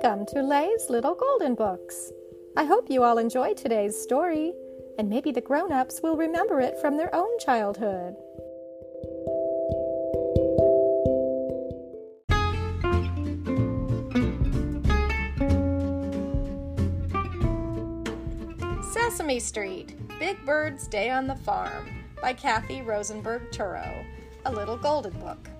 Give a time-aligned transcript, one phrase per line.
[0.00, 2.12] Welcome to Lay's Little Golden Books.
[2.56, 4.52] I hope you all enjoy today's story,
[4.96, 8.14] and maybe the grown ups will remember it from their own childhood.
[18.92, 24.04] Sesame Street Big Bird's Day on the Farm by Kathy Rosenberg Turo,
[24.44, 25.50] a little golden book.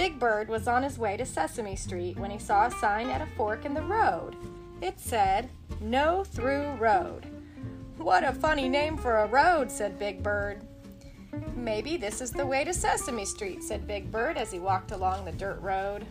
[0.00, 3.20] Big Bird was on his way to Sesame Street when he saw a sign at
[3.20, 4.34] a fork in the road.
[4.80, 7.26] It said, No Through Road.
[7.98, 10.62] What a funny name for a road, said Big Bird.
[11.54, 15.26] Maybe this is the way to Sesame Street, said Big Bird as he walked along
[15.26, 16.06] the dirt road.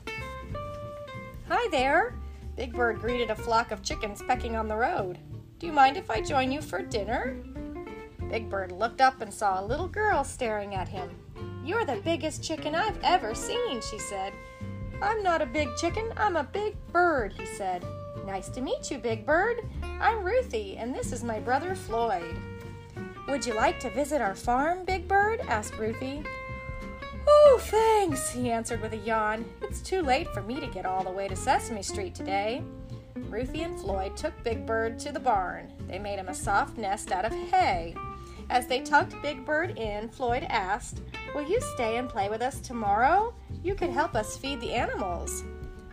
[1.48, 2.14] Hi there!
[2.56, 5.18] Big Bird greeted a flock of chickens pecking on the road.
[5.58, 7.42] Do you mind if I join you for dinner?
[8.30, 11.10] Big Bird looked up and saw a little girl staring at him.
[11.70, 14.34] You're the biggest chicken I've ever seen, she said.
[15.04, 17.86] I'm not a big chicken, I'm a big bird, he said.
[18.26, 19.58] Nice to meet you, Big Bird.
[19.84, 22.36] I'm Ruthie, and this is my brother Floyd.
[23.28, 25.42] Would you like to visit our farm, Big Bird?
[25.42, 26.24] asked Ruthie.
[27.28, 29.46] Oh, thanks, he answered with a yawn.
[29.62, 32.64] It's too late for me to get all the way to Sesame Street today.
[33.14, 35.72] Ruthie and Floyd took Big Bird to the barn.
[35.88, 37.94] They made him a soft nest out of hay.
[38.50, 41.02] As they tucked Big Bird in, Floyd asked,
[41.36, 43.34] Will you stay and play with us tomorrow?
[43.64, 45.44] You could help us feed the animals.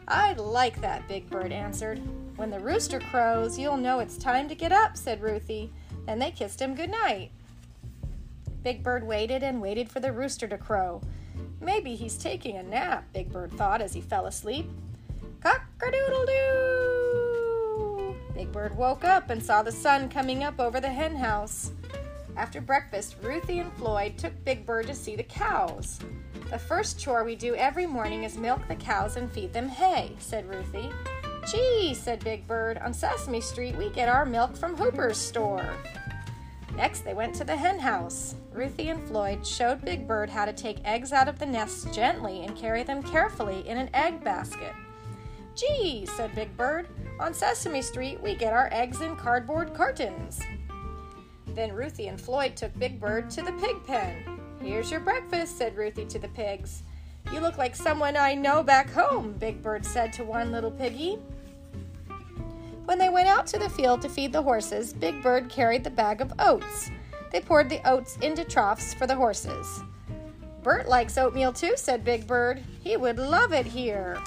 [0.09, 2.01] I'd like that, Big Bird answered.
[2.37, 5.73] When the rooster crows, you'll know it's time to get up, said Ruthie.
[6.07, 7.33] Then they kissed him good night.
[8.63, 11.01] Big Bird waited and waited for the rooster to crow.
[11.61, 14.71] Maybe he's taking a nap, Big Bird thought as he fell asleep.
[15.41, 18.17] Cock a doodle doo!
[18.35, 21.73] Big Bird woke up and saw the sun coming up over the hen house.
[22.37, 25.99] After breakfast, Ruthie and Floyd took Big Bird to see the cows.
[26.51, 30.15] The first chore we do every morning is milk the cows and feed them hay,
[30.19, 30.91] said Ruthie.
[31.51, 35.67] Gee, said Big Bird, on Sesame Street we get our milk from Hooper's store.
[36.77, 38.35] Next, they went to the hen house.
[38.53, 42.45] Ruthie and Floyd showed Big Bird how to take eggs out of the nests gently
[42.45, 44.75] and carry them carefully in an egg basket.
[45.55, 46.87] Gee, said Big Bird,
[47.19, 50.43] on Sesame Street we get our eggs in cardboard cartons.
[51.57, 54.39] Then Ruthie and Floyd took Big Bird to the pig pen.
[54.61, 56.83] Here's your breakfast, said Ruthie to the pigs.
[57.33, 61.19] You look like someone I know back home, Big Bird said to one little piggy.
[62.85, 65.91] When they went out to the field to feed the horses, Big Bird carried the
[65.91, 66.91] bag of oats.
[67.33, 69.83] They poured the oats into troughs for the horses.
[70.63, 72.63] Bert likes oatmeal too, said Big Bird.
[72.85, 74.23] He would love it here.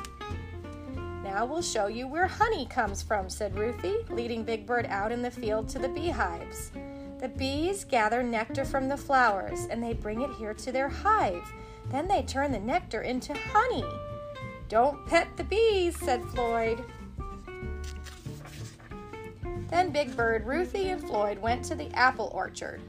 [1.23, 5.22] Now we'll show you where honey comes from, said Ruthie, leading Big Bird out in
[5.22, 6.72] the field to the beehives.
[7.19, 11.44] The bees gather nectar from the flowers and they bring it here to their hive.
[11.91, 13.84] Then they turn the nectar into honey.
[14.69, 16.84] Don't pet the bees, said Floyd.
[19.69, 22.79] Then Big Bird, Ruthie, and Floyd went to the apple orchard.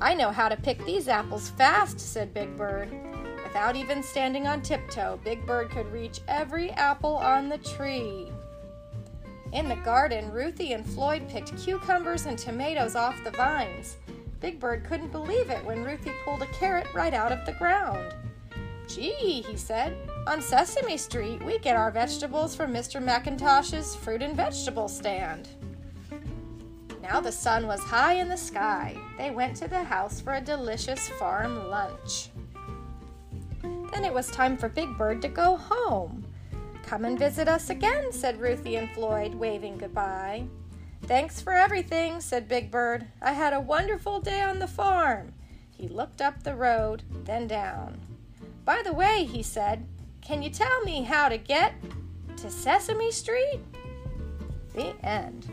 [0.00, 2.90] I know how to pick these apples fast, said Big Bird.
[3.42, 8.30] Without even standing on tiptoe, Big Bird could reach every apple on the tree.
[9.54, 13.96] In the garden, Ruthie and Floyd picked cucumbers and tomatoes off the vines.
[14.40, 18.14] Big Bird couldn't believe it when Ruthie pulled a carrot right out of the ground.
[18.88, 23.00] Gee, he said, on Sesame Street we get our vegetables from Mr.
[23.00, 25.48] McIntosh's fruit and vegetable stand.
[27.00, 28.96] Now the sun was high in the sky.
[29.16, 32.30] They went to the house for a delicious farm lunch.
[33.62, 36.23] Then it was time for Big Bird to go home.
[36.86, 40.46] Come and visit us again, said Ruthie and Floyd, waving goodbye.
[41.02, 43.06] Thanks for everything, said Big Bird.
[43.20, 45.32] I had a wonderful day on the farm.
[45.70, 48.00] He looked up the road, then down.
[48.64, 49.86] By the way, he said,
[50.20, 51.74] can you tell me how to get
[52.38, 53.60] to Sesame Street?
[54.74, 55.46] The end.